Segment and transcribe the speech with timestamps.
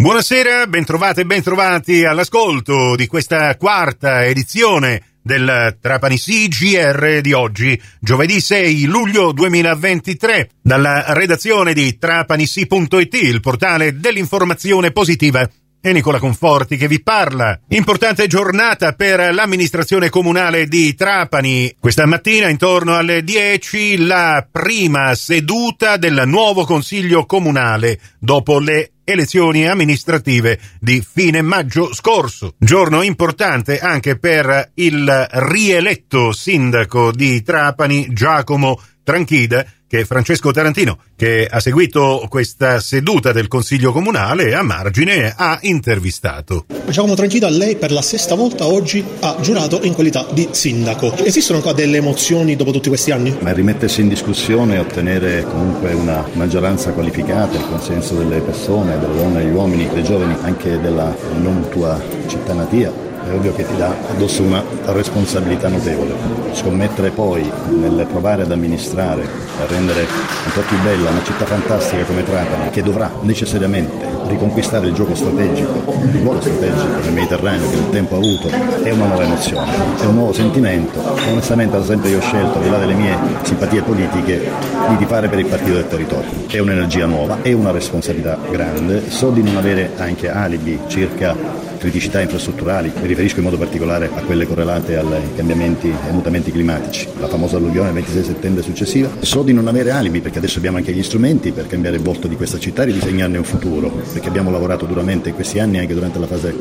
[0.00, 8.40] Buonasera, bentrovate e bentrovati all'ascolto di questa quarta edizione del Trapani CGR di oggi, giovedì
[8.40, 15.46] 6 luglio 2023, dalla redazione di trapanisi.it, il portale dell'informazione positiva
[15.82, 17.58] è Nicola Conforti che vi parla.
[17.68, 21.74] Importante giornata per l'amministrazione comunale di Trapani.
[21.80, 29.66] Questa mattina intorno alle 10 la prima seduta del nuovo consiglio comunale dopo le elezioni
[29.66, 32.54] amministrative di fine maggio scorso.
[32.58, 41.48] Giorno importante anche per il rieletto sindaco di Trapani, Giacomo Tranchida, che Francesco Tarantino, che
[41.50, 46.66] ha seguito questa seduta del Consiglio Comunale a margine, ha intervistato.
[46.86, 51.12] Giacomo Tranchida, lei per la sesta volta oggi ha giurato in qualità di sindaco.
[51.24, 53.36] Esistono ancora delle emozioni dopo tutti questi anni?
[53.40, 59.16] Ma rimettersi in discussione e ottenere comunque una maggioranza qualificata, il consenso delle persone, delle
[59.16, 63.76] donne, degli uomini, dei giovani, anche della non tua città natia, è ovvio che ti
[63.76, 66.14] dà addosso una responsabilità notevole.
[66.52, 72.02] Scommettere poi nel provare ad amministrare, a rendere un po' più bella una città fantastica
[72.04, 77.76] come Trapani, che dovrà necessariamente riconquistare il gioco strategico, il ruolo strategico nel Mediterraneo che
[77.76, 78.48] il tempo ha avuto,
[78.82, 81.00] è una nuova emozione, è un nuovo sentimento.
[81.30, 84.50] Onestamente ad esempio io ho scelto, al di là delle mie simpatie politiche,
[84.88, 86.30] di tifare per il partito del territorio.
[86.48, 92.20] È un'energia nuova, è una responsabilità grande, so di non avere anche alibi circa criticità
[92.20, 97.26] infrastrutturali, mi riferisco in modo particolare a quelle correlate ai cambiamenti e mutamenti climatici, la
[97.26, 99.10] famosa alluvione del 26 settembre successiva.
[99.20, 102.28] So di non avere alibi perché adesso abbiamo anche gli strumenti per cambiare il volto
[102.28, 105.94] di questa città e ridisegnarne un futuro, perché abbiamo lavorato duramente in questi anni anche
[105.94, 106.54] durante la fase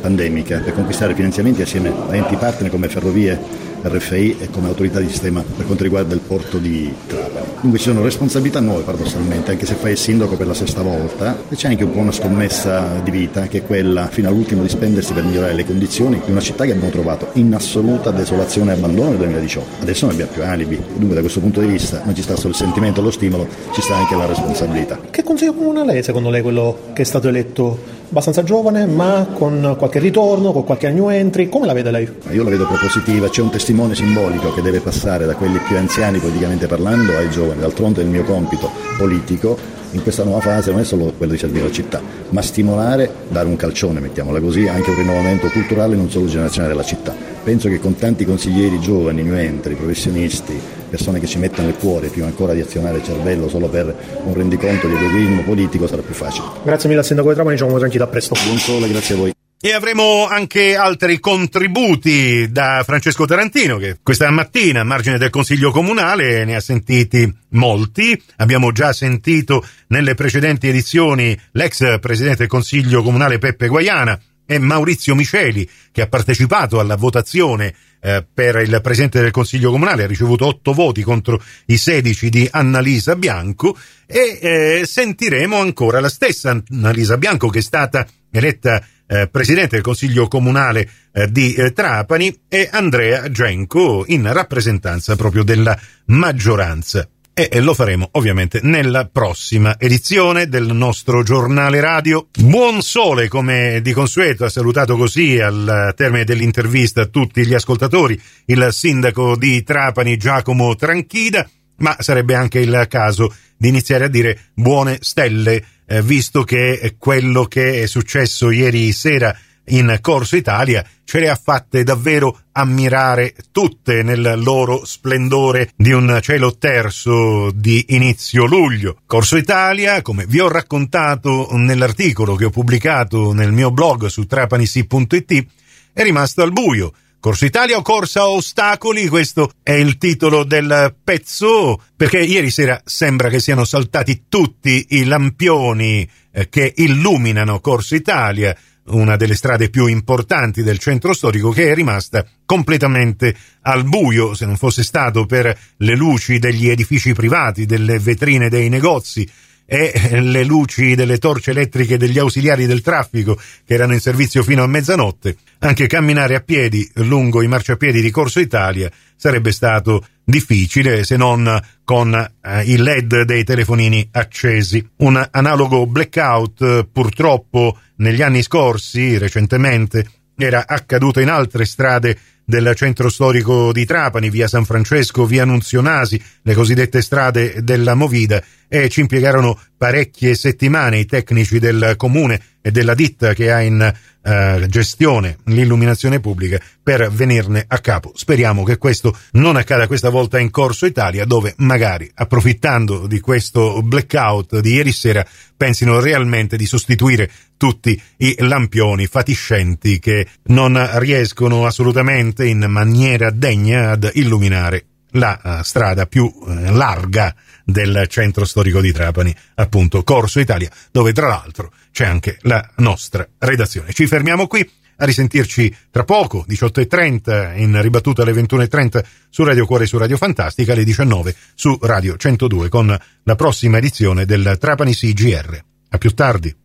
[0.00, 3.38] pandemica per conquistare finanziamenti assieme a enti partner come Ferrovie,
[3.82, 7.43] RFI e come autorità di sistema per quanto riguarda il porto di Trapani.
[7.60, 11.36] Dunque ci sono responsabilità nuove paradossalmente, anche se fai il sindaco per la sesta volta,
[11.48, 14.68] e c'è anche un po' una scommessa di vita che è quella fino all'ultimo di
[14.68, 18.74] spendersi per migliorare le condizioni di una città che abbiamo trovato in assoluta desolazione e
[18.74, 19.82] abbandono nel 2018.
[19.82, 22.50] Adesso non abbiamo più alibi, dunque da questo punto di vista non ci sta solo
[22.50, 24.98] il sentimento lo stimolo, ci sta anche la responsabilità.
[25.10, 29.74] Che consiglio comunale è secondo lei quello che è stato eletto abbastanza giovane, ma con
[29.76, 31.48] qualche ritorno, con qualche new entry.
[31.48, 32.08] Come la vede lei?
[32.30, 36.18] Io la vedo propositiva, c'è un testimone simbolico che deve passare da quelli più anziani
[36.18, 37.60] politicamente parlando ai giovani.
[37.60, 39.58] D'altronde il mio compito politico
[39.90, 43.48] in questa nuova fase non è solo quello di servire la città, ma stimolare, dare
[43.48, 47.33] un calcione, mettiamola così, anche un rinnovamento culturale non solo generazionale della città.
[47.44, 52.08] Penso che con tanti consiglieri giovani, new entry, professionisti, persone che ci mettono il cuore
[52.08, 53.94] più ancora di azionare il cervello solo per
[54.24, 56.46] un rendiconto di egoismo politico sarà più facile.
[56.62, 58.34] Grazie mille al sindaco di Trapani, diciamo tranquillo, a presto.
[58.46, 59.32] Buon sole, grazie a voi.
[59.60, 65.70] E avremo anche altri contributi da Francesco Tarantino, che questa mattina, a margine del Consiglio
[65.70, 68.18] Comunale, ne ha sentiti molti.
[68.36, 75.14] Abbiamo già sentito nelle precedenti edizioni l'ex Presidente del Consiglio Comunale Peppe Guaiana e Maurizio
[75.14, 80.46] Miceli, che ha partecipato alla votazione eh, per il Presidente del Consiglio Comunale, ha ricevuto
[80.46, 87.16] otto voti contro i 16 di Annalisa Bianco e eh, sentiremo ancora la stessa Annalisa
[87.16, 92.68] Bianco che è stata eletta eh, presidente del Consiglio Comunale eh, di eh, Trapani e
[92.70, 97.08] Andrea Genco in rappresentanza proprio della maggioranza.
[97.36, 102.28] E lo faremo ovviamente nella prossima edizione del nostro giornale radio.
[102.38, 108.68] Buon sole, come di consueto, ha salutato così al termine dell'intervista tutti gli ascoltatori il
[108.70, 111.44] sindaco di Trapani Giacomo Tranchida,
[111.78, 117.46] ma sarebbe anche il caso di iniziare a dire buone stelle eh, visto che quello
[117.46, 119.36] che è successo ieri sera
[119.66, 126.18] in Corso Italia ce le ha fatte davvero ammirare tutte nel loro splendore di un
[126.22, 128.98] cielo terzo di inizio luglio.
[129.06, 135.46] Corso Italia, come vi ho raccontato nell'articolo che ho pubblicato nel mio blog su trapanisi.it,
[135.92, 136.92] è rimasto al buio
[137.24, 143.30] Corso Italia o Corsa Ostacoli, questo è il titolo del pezzo, perché ieri sera sembra
[143.30, 148.54] che siano saltati tutti i lampioni eh, che illuminano Corso Italia,
[148.86, 154.46] una delle strade più importanti del centro storico che è rimasta completamente al buio, se
[154.46, 159.28] non fosse stato per le luci degli edifici privati, delle vetrine dei negozi,
[159.66, 164.62] e le luci delle torce elettriche degli ausiliari del traffico che erano in servizio fino
[164.62, 171.04] a mezzanotte, anche camminare a piedi lungo i marciapiedi di Corso Italia sarebbe stato difficile
[171.04, 174.86] se non con eh, il LED dei telefonini accesi.
[174.96, 183.08] Un analogo blackout purtroppo negli anni scorsi, recentemente, era accaduto in altre strade del centro
[183.08, 189.00] storico di Trapani, via San Francesco, via Nunzionasi, le cosiddette strade della Movida e ci
[189.00, 193.92] impiegarono parecchie settimane i tecnici del comune e della ditta che ha in
[194.24, 198.12] eh, gestione l'illuminazione pubblica per venirne a capo.
[198.14, 203.82] Speriamo che questo non accada questa volta in Corso Italia dove magari approfittando di questo
[203.82, 205.24] blackout di ieri sera
[205.56, 213.90] pensino realmente di sostituire tutti i lampioni fatiscenti che non riescono assolutamente in maniera degna
[213.90, 217.34] ad illuminare la uh, strada più uh, larga
[217.64, 223.26] del centro storico di Trapani, appunto Corso Italia, dove tra l'altro c'è anche la nostra
[223.38, 223.92] redazione.
[223.92, 229.84] Ci fermiamo qui a risentirci tra poco, 18.30 in ribattuta alle 21.30 su Radio Cuore
[229.84, 234.94] e su Radio Fantastica, alle 19 su Radio 102 con la prossima edizione del Trapani
[234.94, 235.58] CGR.
[235.90, 236.63] A più tardi.